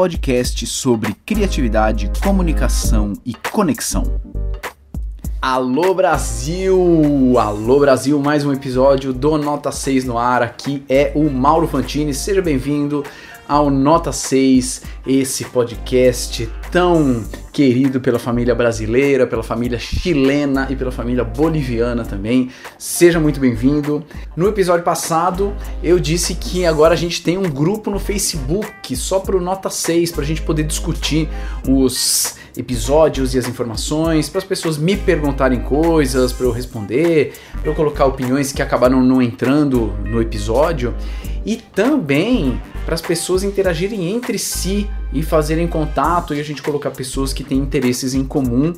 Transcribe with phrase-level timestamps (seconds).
[0.00, 4.18] podcast sobre criatividade, comunicação e conexão.
[5.42, 7.34] Alô Brasil!
[7.38, 10.42] Alô Brasil, mais um episódio do Nota 6 no ar.
[10.42, 12.14] Aqui é o Mauro Fantini.
[12.14, 13.04] Seja bem-vindo
[13.46, 20.92] ao Nota 6, esse podcast tão querido pela família brasileira, pela família chilena e pela
[20.92, 22.50] família boliviana também.
[22.78, 24.04] Seja muito bem-vindo.
[24.36, 29.18] No episódio passado, eu disse que agora a gente tem um grupo no Facebook só
[29.18, 31.28] para o Nota 6 para a gente poder discutir
[31.68, 37.70] os episódios e as informações, para as pessoas me perguntarem coisas, para eu responder, para
[37.70, 40.94] eu colocar opiniões que acabaram não entrando no episódio
[41.44, 46.90] e também para as pessoas interagirem entre si e fazerem contato e a gente colocar
[46.90, 48.72] pessoas que têm interesses em comum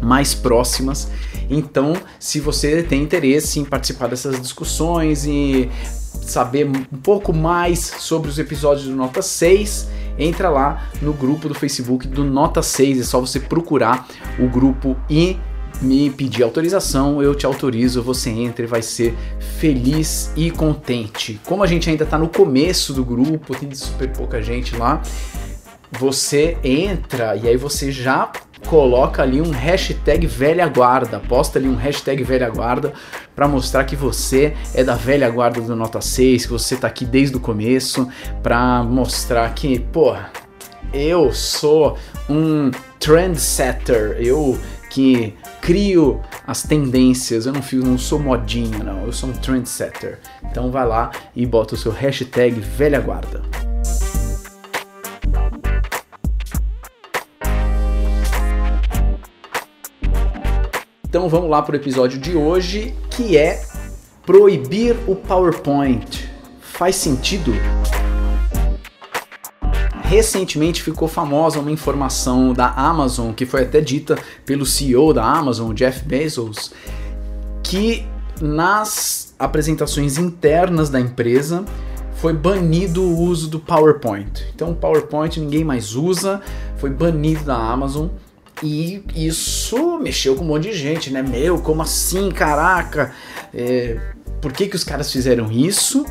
[0.00, 1.10] mais próximas.
[1.48, 5.68] Então, se você tem interesse em participar dessas discussões e
[6.30, 11.54] saber um pouco mais sobre os episódios do Nota 6, entra lá no grupo do
[11.54, 14.06] Facebook do Nota 6, é só você procurar
[14.38, 15.36] o grupo e
[15.82, 19.16] me pedir autorização, eu te autorizo, você entra e vai ser
[19.58, 21.40] feliz e contente.
[21.46, 25.02] Como a gente ainda está no começo do grupo, tem super pouca gente lá,
[25.92, 28.30] você entra e aí você já
[28.66, 32.92] coloca ali um hashtag velha guarda, posta ali um hashtag velha guarda
[33.34, 37.04] para mostrar que você é da velha guarda do Nota 6, que você tá aqui
[37.04, 38.08] desde o começo,
[38.42, 40.14] para mostrar que, pô,
[40.92, 41.96] eu sou
[42.28, 44.58] um trendsetter, eu
[44.90, 50.18] que crio as tendências, eu não, fico, não sou modinha, não, eu sou um trendsetter.
[50.42, 53.40] Então vai lá e bota o seu hashtag velha guarda.
[61.10, 63.64] Então vamos lá para o episódio de hoje, que é
[64.24, 66.30] proibir o PowerPoint.
[66.60, 67.52] Faz sentido?
[70.04, 75.74] Recentemente ficou famosa uma informação da Amazon, que foi até dita pelo CEO da Amazon,
[75.74, 76.70] Jeff Bezos,
[77.60, 78.06] que
[78.40, 81.64] nas apresentações internas da empresa
[82.14, 84.46] foi banido o uso do PowerPoint.
[84.54, 86.40] Então, o PowerPoint ninguém mais usa,
[86.76, 88.10] foi banido da Amazon
[88.62, 91.22] e isso mexeu com um monte de gente, né?
[91.22, 92.30] Meu, como assim?
[92.30, 93.12] Caraca!
[93.54, 93.98] É,
[94.40, 96.04] por que, que os caras fizeram isso?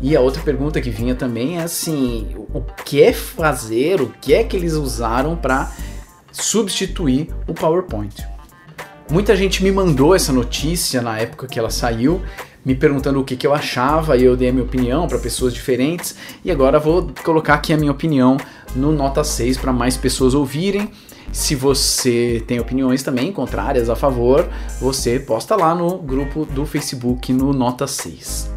[0.00, 4.34] E a outra pergunta que vinha também é assim: o que é fazer, o que
[4.34, 5.72] é que eles usaram para
[6.32, 8.26] substituir o PowerPoint?
[9.10, 12.22] Muita gente me mandou essa notícia na época que ela saiu,
[12.64, 15.52] me perguntando o que, que eu achava, e eu dei a minha opinião para pessoas
[15.52, 18.36] diferentes, e agora vou colocar aqui a minha opinião
[18.74, 20.90] no Nota 6 para mais pessoas ouvirem.
[21.30, 24.48] Se você tem opiniões também contrárias a favor,
[24.80, 28.50] você posta lá no grupo do Facebook no Nota 6.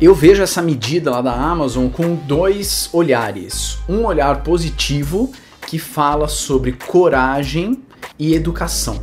[0.00, 3.78] Eu vejo essa medida lá da Amazon com dois olhares.
[3.88, 5.32] Um olhar positivo
[5.66, 7.82] que fala sobre coragem
[8.18, 9.02] e educação.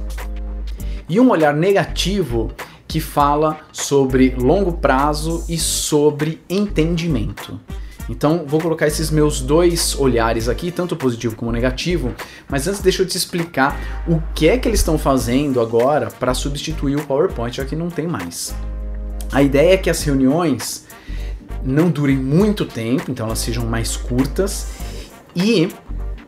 [1.09, 2.51] E um olhar negativo
[2.87, 7.59] que fala sobre longo prazo e sobre entendimento.
[8.09, 12.13] Então, vou colocar esses meus dois olhares aqui, tanto positivo como negativo,
[12.49, 16.33] mas antes deixa eu te explicar o que é que eles estão fazendo agora para
[16.33, 18.53] substituir o PowerPoint, já que não tem mais.
[19.31, 20.85] A ideia é que as reuniões
[21.63, 24.67] não durem muito tempo, então elas sejam mais curtas
[25.35, 25.69] e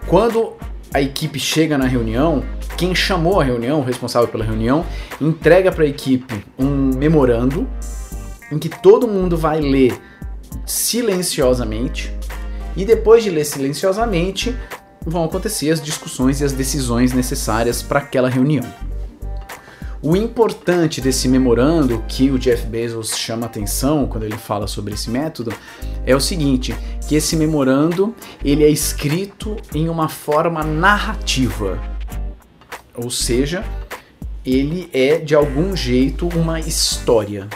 [0.08, 0.54] quando
[0.94, 2.44] a equipe chega na reunião,
[2.78, 4.86] quem chamou a reunião, o responsável pela reunião,
[5.20, 7.68] entrega para a equipe um memorando
[8.52, 10.00] em que todo mundo vai ler
[10.66, 12.14] silenciosamente
[12.76, 14.56] e depois de ler silenciosamente
[15.06, 18.66] vão acontecer as discussões e as decisões necessárias para aquela reunião.
[20.02, 25.10] O importante desse memorando que o Jeff Bezos chama atenção quando ele fala sobre esse
[25.10, 25.52] método
[26.06, 26.76] é o seguinte,
[27.08, 28.14] que esse memorando
[28.44, 31.82] ele é escrito em uma forma narrativa,
[32.94, 33.66] ou seja,
[34.46, 37.48] ele é de algum jeito uma história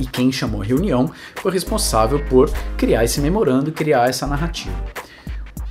[0.00, 4.74] e quem chamou a reunião foi responsável por criar esse memorando, criar essa narrativa.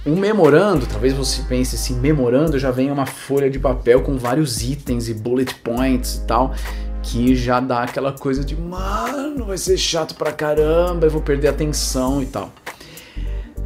[0.06, 4.62] Um memorando, talvez você pense assim, memorando já vem uma folha de papel com vários
[4.62, 6.54] itens e bullet points e tal,
[7.02, 11.48] que já dá aquela coisa de, mano, vai ser chato pra caramba, eu vou perder
[11.48, 12.52] a atenção e tal.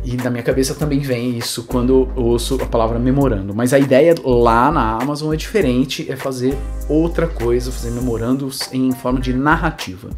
[0.06, 3.56] E na minha cabeça também vem isso quando eu ouço a palavra memorando.
[3.56, 6.58] Mas a ideia lá na Amazon é diferente, é fazer
[6.90, 10.10] outra coisa, fazer memorandos em forma de narrativa.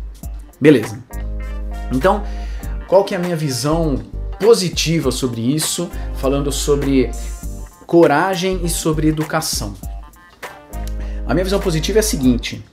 [0.59, 1.03] Beleza.
[1.91, 2.23] Então,
[2.87, 4.01] qual que é a minha visão
[4.39, 7.11] positiva sobre isso, falando sobre
[7.85, 9.73] coragem e sobre educação?
[11.27, 12.63] A minha visão positiva é a seguinte: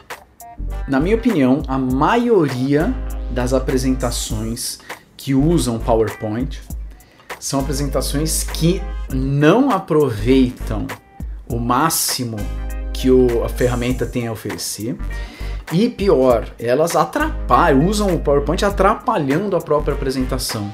[0.87, 2.94] na minha opinião, a maioria
[3.31, 4.78] das apresentações
[5.17, 6.61] que usam PowerPoint
[7.38, 8.82] são apresentações que
[9.12, 10.87] não aproveitam
[11.49, 12.37] o máximo
[12.93, 14.96] que o, a ferramenta tem a oferecer.
[15.73, 20.71] E pior, elas atrapalham, usam o PowerPoint atrapalhando a própria apresentação,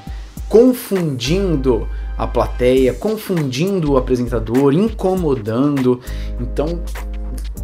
[0.49, 1.87] confundindo
[2.17, 6.01] a plateia, confundindo o apresentador, incomodando.
[6.37, 6.83] Então,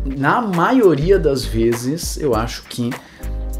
[0.05, 2.89] na maioria das vezes, eu acho que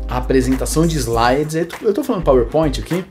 [0.07, 3.03] a apresentação de slides, eu estou falando PowerPoint aqui,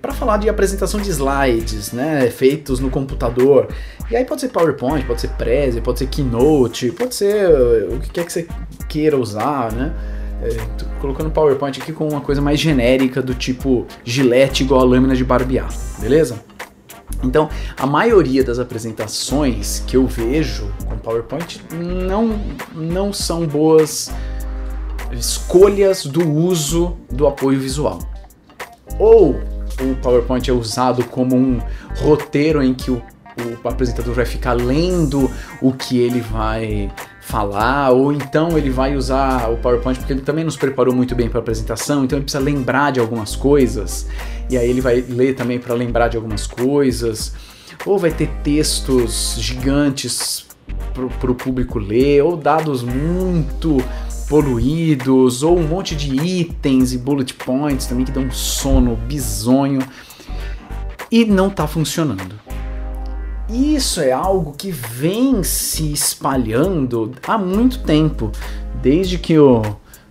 [0.00, 3.68] para falar de apresentação de slides, né, feitos no computador.
[4.10, 7.48] E aí pode ser PowerPoint, pode ser Prezi, pode ser Keynote, pode ser
[7.90, 8.46] o que quer que você
[8.88, 9.94] queira usar, né?
[10.42, 14.84] É, tô colocando PowerPoint aqui com uma coisa mais genérica do tipo gilete igual a
[14.84, 15.68] lâmina de barbear,
[16.00, 16.42] beleza?
[17.22, 22.40] Então, a maioria das apresentações que eu vejo com PowerPoint não,
[22.74, 24.10] não são boas
[25.12, 28.00] escolhas do uso do apoio visual.
[28.98, 29.40] Ou
[29.80, 31.60] o PowerPoint é usado como um
[31.98, 33.02] roteiro em que o,
[33.64, 35.30] o apresentador vai ficar lendo
[35.60, 36.90] o que ele vai
[37.20, 41.28] falar, ou então ele vai usar o PowerPoint porque ele também nos preparou muito bem
[41.28, 44.06] para a apresentação, então ele precisa lembrar de algumas coisas,
[44.50, 47.32] e aí ele vai ler também para lembrar de algumas coisas,
[47.86, 50.46] ou vai ter textos gigantes
[50.94, 53.78] para o público ler, ou dados muito
[54.32, 59.80] poluídos, ou um monte de itens e bullet points também que dão um sono bizonho
[61.10, 62.34] e não está funcionando.
[63.46, 68.32] Isso é algo que vem se espalhando há muito tempo,
[68.80, 69.60] desde que o,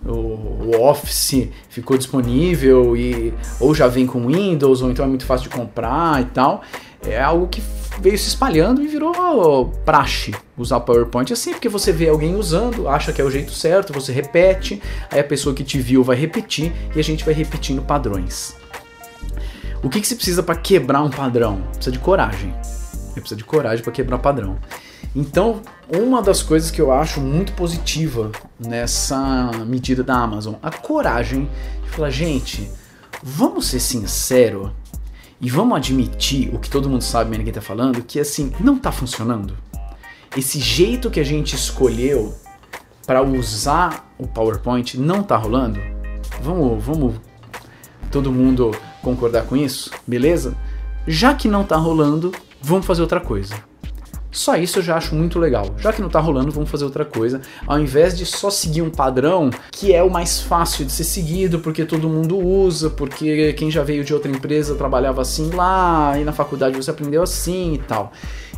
[0.06, 5.50] o, Office ficou disponível e ou já vem com Windows ou então é muito fácil
[5.50, 6.62] de comprar e tal.
[7.04, 7.60] É algo que
[8.02, 13.12] veio se espalhando e virou praxe usar PowerPoint assim, porque você vê alguém usando, acha
[13.12, 16.72] que é o jeito certo, você repete, aí a pessoa que te viu vai repetir
[16.96, 18.56] e a gente vai repetindo padrões.
[19.84, 21.62] O que, que se precisa para quebrar um padrão?
[21.74, 22.52] Precisa de coragem.
[23.14, 24.58] Precisa de coragem para quebrar padrão.
[25.14, 31.48] Então, uma das coisas que eu acho muito positiva nessa medida da Amazon, a coragem
[31.84, 32.68] de falar, gente,
[33.22, 34.70] vamos ser sinceros
[35.42, 38.92] e vamos admitir o que todo mundo sabe, ninguém tá falando, que assim, não tá
[38.92, 39.56] funcionando.
[40.36, 42.32] Esse jeito que a gente escolheu
[43.04, 45.80] para usar o PowerPoint não tá rolando.
[46.40, 47.16] Vamos, vamos
[48.08, 48.70] todo mundo
[49.02, 50.56] concordar com isso, beleza?
[51.08, 52.30] Já que não tá rolando,
[52.62, 53.56] vamos fazer outra coisa.
[54.32, 55.66] Só isso eu já acho muito legal.
[55.78, 57.42] Já que não tá rolando, vamos fazer outra coisa.
[57.66, 61.60] Ao invés de só seguir um padrão que é o mais fácil de ser seguido,
[61.60, 66.24] porque todo mundo usa, porque quem já veio de outra empresa trabalhava assim lá, e
[66.24, 68.10] na faculdade você aprendeu assim e tal.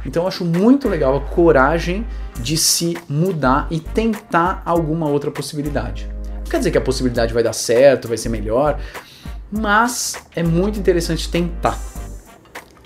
[0.07, 2.07] Então eu acho muito legal a coragem
[2.39, 6.09] de se mudar e tentar alguma outra possibilidade.
[6.37, 8.79] Não quer dizer que a possibilidade vai dar certo, vai ser melhor,
[9.51, 11.94] mas é muito interessante tentar.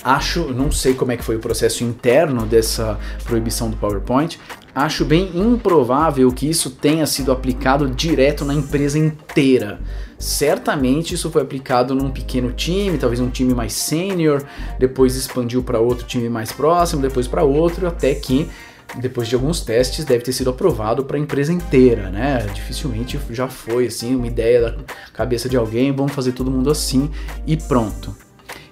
[0.03, 4.39] Acho, não sei como é que foi o processo interno dessa proibição do PowerPoint.
[4.75, 9.81] Acho bem improvável que isso tenha sido aplicado direto na empresa inteira.
[10.17, 14.45] Certamente isso foi aplicado num pequeno time, talvez um time mais sênior,
[14.79, 18.49] depois expandiu para outro time mais próximo, depois para outro, até que
[18.97, 22.47] depois de alguns testes deve ter sido aprovado para a empresa inteira, né?
[22.55, 24.77] Dificilmente já foi assim uma ideia da
[25.13, 27.11] cabeça de alguém, vamos fazer todo mundo assim
[27.47, 28.28] e pronto.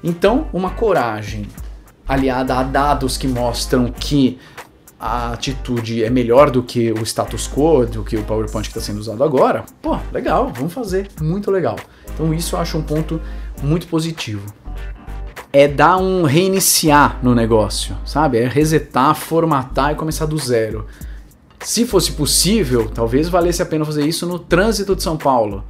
[0.06, 1.48] Então, uma coragem
[2.06, 4.38] aliada a dados que mostram que
[5.00, 8.80] a atitude é melhor do que o status quo, do que o PowerPoint que está
[8.80, 11.75] sendo usado agora, pô, legal, vamos fazer, muito legal.
[12.14, 13.20] Então isso eu acho um ponto
[13.60, 14.46] muito positivo.
[15.52, 18.38] É dar um reiniciar no negócio, sabe?
[18.38, 20.86] É resetar, formatar e começar do zero.
[21.58, 25.64] Se fosse possível, talvez valesse a pena fazer isso no trânsito de São Paulo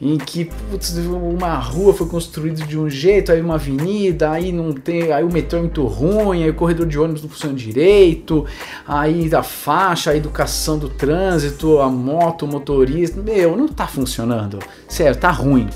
[0.00, 4.72] em que putz, uma rua foi construída de um jeito, aí uma avenida, aí não
[4.72, 8.44] tem, aí o metrô é muito ruim, aí o corredor de ônibus não funciona direito,
[8.86, 14.58] aí a faixa, a educação do trânsito, a moto, o motorista, meu, não tá funcionando.
[14.86, 15.68] Sério, tá ruim.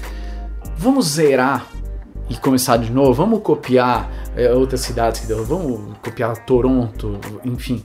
[0.76, 1.66] Vamos zerar
[2.28, 7.82] e começar de novo, vamos copiar é, outras cidades que deu, vamos copiar Toronto, enfim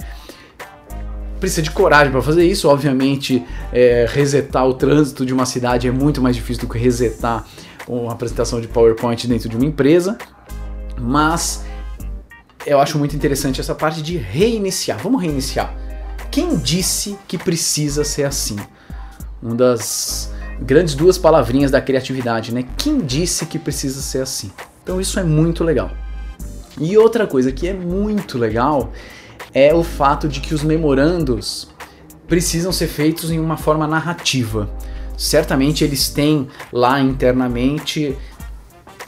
[1.39, 2.67] precisa de coragem para fazer isso.
[2.67, 7.45] Obviamente, é, resetar o trânsito de uma cidade é muito mais difícil do que resetar
[7.87, 10.17] uma apresentação de PowerPoint dentro de uma empresa,
[10.99, 11.63] mas
[12.65, 14.97] eu acho muito interessante essa parte de reiniciar.
[14.97, 15.73] Vamos reiniciar.
[16.31, 18.57] Quem disse que precisa ser assim?
[19.41, 22.65] Uma das grandes duas palavrinhas da criatividade, né?
[22.77, 24.51] Quem disse que precisa ser assim?
[24.83, 25.91] Então isso é muito legal.
[26.79, 28.91] E outra coisa que é muito legal
[29.55, 31.69] é o fato de que os memorandos
[32.27, 34.69] precisam ser feitos em uma forma narrativa.
[35.17, 38.17] Certamente eles têm lá internamente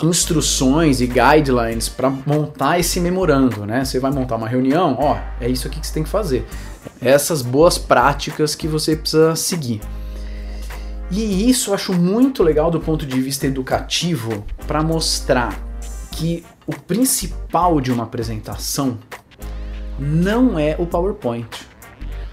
[0.01, 3.83] instruções e guidelines para montar esse memorando, né?
[3.83, 6.47] Você vai montar uma reunião, ó, é isso aqui que você tem que fazer.
[7.01, 9.81] Essas boas práticas que você precisa seguir.
[11.11, 15.57] E isso eu acho muito legal do ponto de vista educativo para mostrar
[16.11, 18.97] que o principal de uma apresentação
[19.99, 21.47] não é o PowerPoint.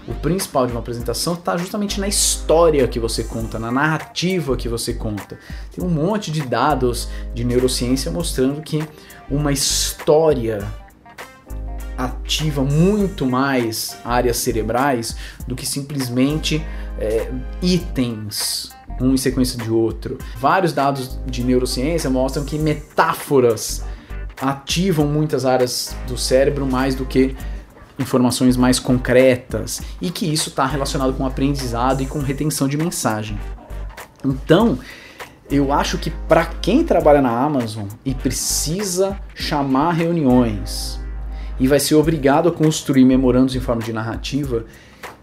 [0.07, 4.69] O principal de uma apresentação está justamente na história que você conta, na narrativa que
[4.69, 5.39] você conta.
[5.75, 8.83] Tem um monte de dados de neurociência mostrando que
[9.29, 10.65] uma história
[11.97, 15.15] ativa muito mais áreas cerebrais
[15.47, 16.63] do que simplesmente
[16.99, 17.31] é,
[17.61, 18.69] itens
[18.99, 20.17] um em sequência de outro.
[20.37, 23.83] Vários dados de neurociência mostram que metáforas
[24.39, 27.35] ativam muitas áreas do cérebro mais do que
[27.97, 33.39] informações mais concretas e que isso está relacionado com aprendizado e com retenção de mensagem.
[34.23, 34.79] Então,
[35.49, 40.99] eu acho que para quem trabalha na Amazon e precisa chamar reuniões
[41.59, 44.65] e vai ser obrigado a construir memorandos em forma de narrativa,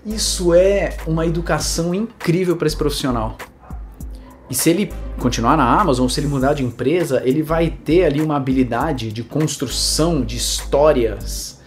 [0.06, 3.36] isso é uma educação incrível para esse profissional.
[4.48, 8.20] E se ele continuar na Amazon, se ele mudar de empresa, ele vai ter ali
[8.20, 11.61] uma habilidade de construção de histórias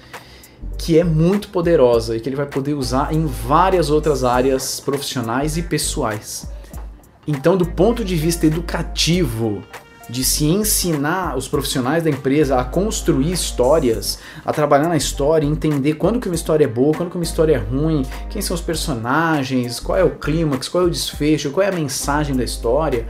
[0.78, 5.58] que é muito poderosa e que ele vai poder usar em várias outras áreas profissionais
[5.58, 6.48] e pessoais.
[7.28, 9.64] Então, do ponto de vista educativo,
[10.10, 15.96] de se ensinar os profissionais da empresa a construir histórias, a trabalhar na história, entender
[15.96, 18.62] quando que uma história é boa, quando que uma história é ruim, quem são os
[18.62, 23.08] personagens, qual é o clímax, qual é o desfecho, qual é a mensagem da história,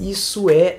[0.00, 0.78] isso é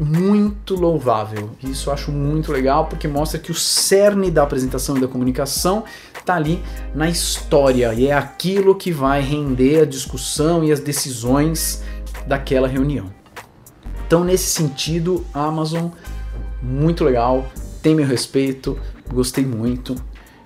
[0.00, 1.50] muito louvável.
[1.62, 5.84] Isso eu acho muito legal porque mostra que o cerne da apresentação e da comunicação
[6.18, 6.62] está ali
[6.94, 11.82] na história e é aquilo que vai render a discussão e as decisões
[12.26, 13.12] daquela reunião.
[14.06, 15.88] Então, nesse sentido, Amazon
[16.62, 17.46] muito legal,
[17.82, 18.78] tem meu respeito,
[19.12, 19.94] gostei muito.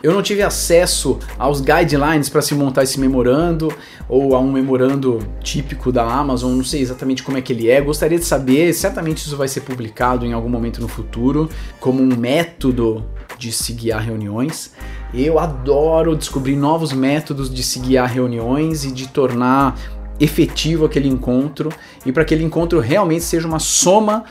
[0.02, 3.72] Eu não tive acesso aos guidelines para se montar esse memorando
[4.08, 7.80] ou a um memorando típico da Amazon, não sei exatamente como é que ele é.
[7.80, 12.16] Gostaria de saber, certamente isso vai ser publicado em algum momento no futuro como um
[12.16, 13.04] método
[13.38, 14.72] de se guiar reuniões.
[15.14, 19.78] Eu adoro descobrir novos métodos de se guiar reuniões e de tornar
[20.18, 21.68] efetivo aquele encontro
[22.04, 24.24] e para que aquele encontro realmente seja uma soma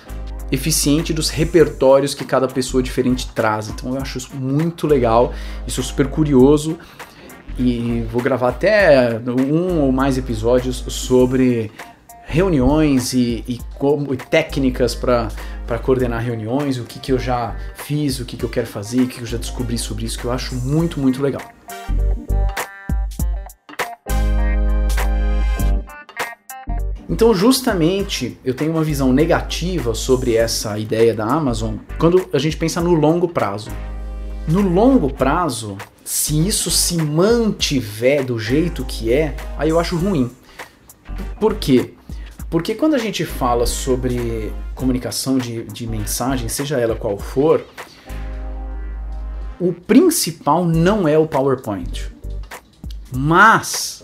[0.52, 3.70] eficiente dos repertórios que cada pessoa diferente traz.
[3.70, 5.34] Então eu acho isso muito legal,
[5.66, 6.78] isso super curioso
[7.58, 11.72] e vou gravar até um ou mais episódios sobre
[12.26, 15.30] reuniões e, e, como, e técnicas para
[15.82, 19.08] coordenar reuniões, o que, que eu já fiz, o que, que eu quero fazer, o
[19.08, 21.42] que eu já descobri sobre isso, que eu acho muito, muito legal.
[27.12, 32.56] Então, justamente, eu tenho uma visão negativa sobre essa ideia da Amazon quando a gente
[32.56, 33.70] pensa no longo prazo.
[34.48, 40.32] No longo prazo, se isso se mantiver do jeito que é, aí eu acho ruim.
[41.38, 41.94] Por quê?
[42.50, 47.66] Porque quando a gente fala sobre comunicação de, de mensagem, seja ela qual for,
[49.60, 52.10] o principal não é o PowerPoint.
[53.12, 54.02] Mas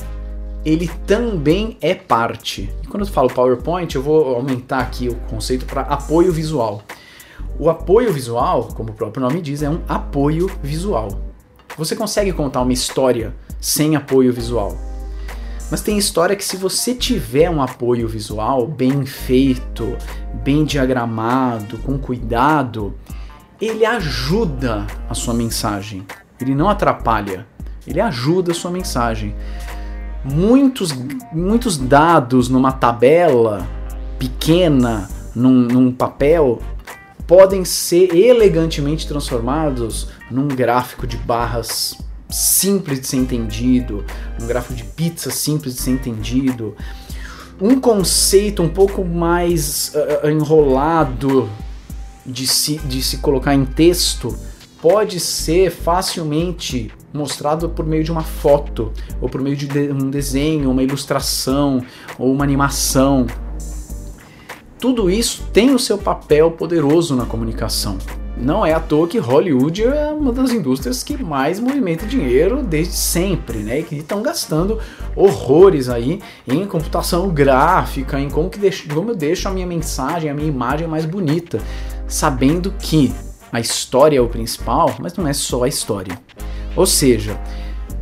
[0.68, 2.70] ele também é parte.
[2.84, 6.84] E quando eu falo PowerPoint, eu vou aumentar aqui o conceito para apoio visual.
[7.58, 11.22] O apoio visual, como o próprio nome diz, é um apoio visual.
[11.78, 14.78] Você consegue contar uma história sem apoio visual.
[15.72, 19.96] Mas tem história que se você tiver um apoio visual bem feito,
[20.44, 22.94] bem diagramado, com cuidado,
[23.62, 26.06] ele ajuda a sua mensagem.
[26.42, 27.48] Ele não atrapalha,
[27.88, 29.34] ele ajuda a sua mensagem
[30.24, 30.92] muitos,
[31.32, 33.68] muitos dados numa tabela
[34.20, 36.62] pequena, num, num papel,
[37.26, 41.96] podem ser elegantemente transformados num gráfico de barras
[42.30, 44.04] simples de ser entendido,
[44.42, 46.76] um gráfico de pizza simples de ser entendido,
[47.60, 51.50] um conceito um pouco mais uh, enrolado
[52.26, 54.36] de se, de se colocar em texto
[54.82, 60.72] pode ser facilmente mostrado por meio de uma foto, ou por meio de um desenho,
[60.72, 61.84] uma ilustração,
[62.18, 63.28] ou uma animação.
[64.80, 67.98] Tudo isso tem o seu papel poderoso na comunicação.
[68.40, 72.94] Não é à toa que Hollywood é uma das indústrias que mais movimenta dinheiro desde
[72.94, 73.80] sempre, né?
[73.80, 74.80] E que estão gastando
[75.16, 80.30] horrores aí em computação gráfica, em como, que deixo, como eu deixo a minha mensagem,
[80.30, 81.60] a minha imagem mais bonita,
[82.08, 83.12] sabendo que
[83.52, 86.20] a história é o principal, mas não é só a história.
[86.78, 87.38] Ou seja,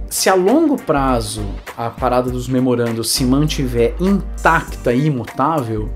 [0.10, 1.46] se a longo prazo
[1.78, 5.90] a parada dos memorandos se mantiver intacta e imutável,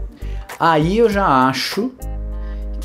[0.58, 1.92] aí eu já acho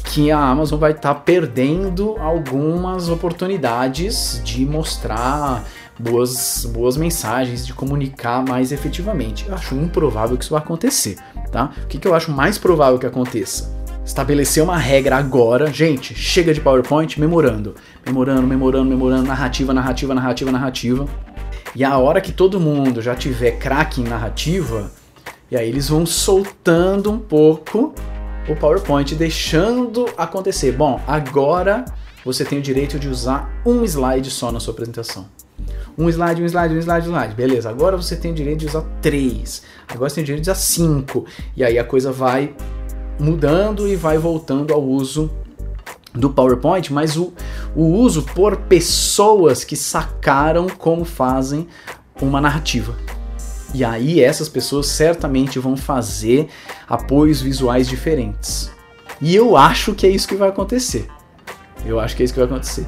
[0.05, 5.65] que a Amazon vai estar tá perdendo algumas oportunidades de mostrar
[5.99, 9.47] boas, boas mensagens, de comunicar mais efetivamente.
[9.49, 11.17] Eu acho improvável que isso vá acontecer,
[11.51, 11.71] tá?
[11.85, 13.84] O que, que eu acho mais provável que aconteça?
[14.05, 20.53] Estabelecer uma regra agora, gente, chega de PowerPoint, memorando, memorando, memorando, memorando, narrativa, narrativa, narrativa,
[20.53, 21.09] narrativa.
[21.75, 24.91] E a hora que todo mundo já tiver craque em narrativa,
[25.51, 27.95] e aí eles vão soltando um pouco
[28.47, 30.73] o PowerPoint, deixando acontecer.
[30.73, 31.87] Bom, agora
[32.23, 35.27] você tem o direito de usar um slide só na sua apresentação.
[35.97, 37.35] Um slide, um slide, um slide, um slide.
[37.35, 39.63] Beleza, agora você tem o direito de usar três.
[39.89, 41.25] Agora você tem o direito de usar cinco.
[41.57, 42.55] E aí a coisa vai
[43.19, 45.31] mudando e vai voltando ao uso
[46.13, 47.33] do PowerPoint, mas o,
[47.75, 51.67] o uso por pessoas que sacaram como fazem
[52.21, 52.97] uma narrativa.
[53.75, 56.49] E aí essas pessoas certamente vão fazer
[56.89, 58.71] apoios visuais diferentes.
[59.21, 61.09] E eu acho que é isso que vai acontecer.
[61.85, 62.87] Eu acho que é isso que vai acontecer.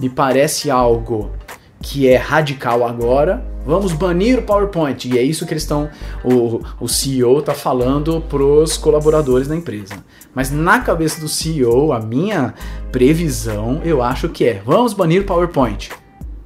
[0.00, 1.30] Me parece algo
[1.80, 3.44] que é radical agora.
[3.66, 5.08] Vamos banir o PowerPoint.
[5.08, 5.90] E é isso que eles estão.
[6.22, 9.94] O, o CEO está falando pros colaboradores da empresa.
[10.32, 12.54] Mas na cabeça do CEO, a minha
[12.92, 15.90] previsão, eu acho que é: vamos banir o PowerPoint.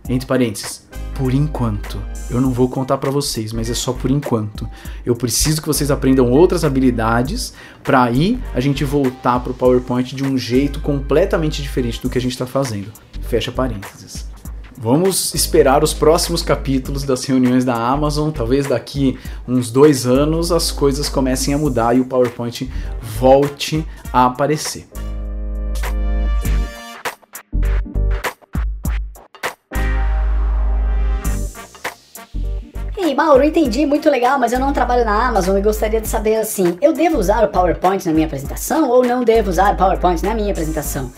[0.08, 2.00] Entre parênteses, por enquanto.
[2.30, 4.66] Eu não vou contar para vocês, mas é só por enquanto.
[5.04, 7.52] Eu preciso que vocês aprendam outras habilidades
[7.84, 12.20] para aí a gente voltar pro PowerPoint de um jeito completamente diferente do que a
[12.20, 12.90] gente está fazendo.
[13.22, 14.29] Fecha parênteses.
[14.82, 18.30] Vamos esperar os próximos capítulos das reuniões da Amazon.
[18.30, 22.72] Talvez daqui uns dois anos as coisas comecem a mudar e o PowerPoint
[23.02, 24.88] volte a aparecer.
[32.96, 36.36] Ei, Mauro, entendi, muito legal, mas eu não trabalho na Amazon e gostaria de saber
[36.36, 40.24] assim: eu devo usar o PowerPoint na minha apresentação ou não devo usar o PowerPoint
[40.24, 41.12] na minha apresentação?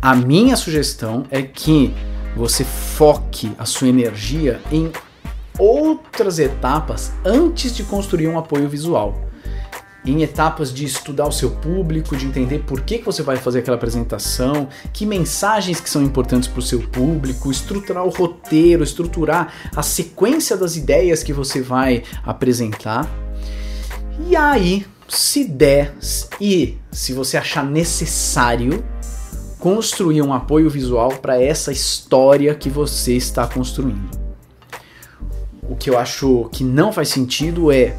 [0.00, 1.92] A minha sugestão é que
[2.36, 4.90] você foque a sua energia em
[5.58, 9.28] outras etapas antes de construir um apoio visual.
[10.02, 13.58] Em etapas de estudar o seu público, de entender por que, que você vai fazer
[13.58, 19.52] aquela apresentação, que mensagens que são importantes para o seu público, estruturar o roteiro, estruturar
[19.76, 23.06] a sequência das ideias que você vai apresentar.
[24.26, 25.94] E aí, se der
[26.40, 28.82] e se você achar necessário,
[29.60, 34.18] construir um apoio visual para essa história que você está construindo.
[35.62, 37.94] O que eu acho que não faz sentido é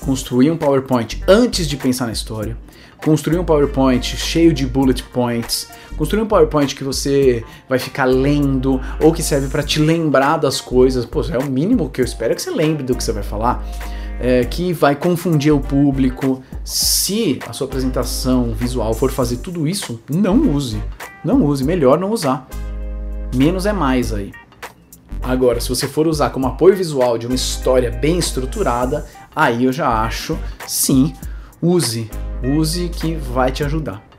[0.00, 2.56] construir um PowerPoint antes de pensar na história,
[3.04, 8.80] construir um PowerPoint cheio de bullet points, construir um PowerPoint que você vai ficar lendo
[9.00, 11.04] ou que serve para te lembrar das coisas.
[11.04, 13.62] Pô, é o mínimo que eu espero que você lembre do que você vai falar
[14.20, 16.42] é, que vai confundir o público.
[16.62, 20.80] Se a sua apresentação visual for fazer tudo isso, não use.
[21.24, 22.46] Não use, melhor não usar.
[23.34, 24.32] Menos é mais aí.
[25.22, 29.72] Agora, se você for usar como apoio visual de uma história bem estruturada, aí eu
[29.72, 31.14] já acho, sim,
[31.60, 32.10] use.
[32.42, 34.09] Use que vai te ajudar.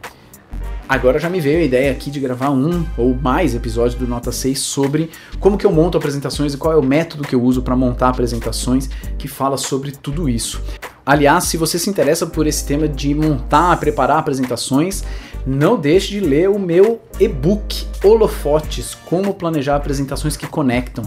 [0.92, 4.30] Agora já me veio a ideia aqui de gravar um ou mais episódios do Nota
[4.30, 7.62] 6 sobre como que eu monto apresentações e qual é o método que eu uso
[7.62, 10.62] para montar apresentações que fala sobre tudo isso.
[11.06, 15.02] Aliás, se você se interessa por esse tema de montar, preparar apresentações,
[15.48, 21.06] não deixe de ler o meu e-book Holofotes, como planejar apresentações que conectam.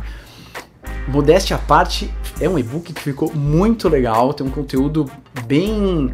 [1.06, 5.04] Modéstia à parte, é um e-book que ficou muito legal, tem um conteúdo
[5.46, 6.10] bem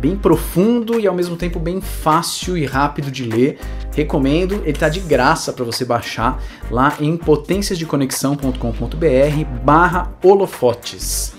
[0.00, 3.58] bem profundo e ao mesmo tempo bem fácil e rápido de ler.
[3.94, 11.34] Recomendo, ele está de graça para você baixar lá em potenciasdeconexão.com.br barra holofotes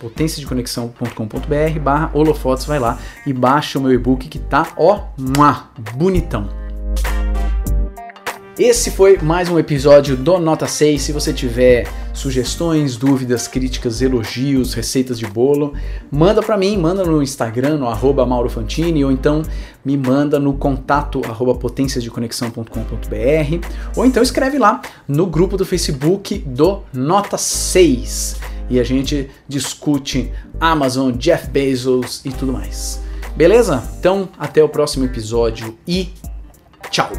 [0.00, 5.04] potenciasdeconexão.com.br barra holofotes, vai lá e baixa o meu e-book que tá, ó,
[5.94, 6.63] bonitão.
[8.56, 11.02] Esse foi mais um episódio do Nota 6.
[11.02, 15.74] Se você tiver sugestões, dúvidas, críticas, elogios, receitas de bolo,
[16.08, 19.42] manda para mim, manda no Instagram, no arroba maurofantini, ou então
[19.84, 26.82] me manda no contato arroba potenciasdeconexão.com.br, ou então escreve lá no grupo do Facebook do
[26.92, 28.36] Nota 6
[28.70, 33.02] e a gente discute Amazon, Jeff Bezos e tudo mais.
[33.34, 33.82] Beleza?
[33.98, 36.10] Então, até o próximo episódio e
[36.88, 37.10] tchau!